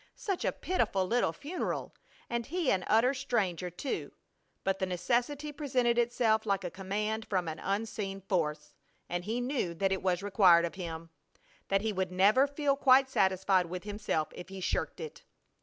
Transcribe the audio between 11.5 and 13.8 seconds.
that he would never feel quite satisfied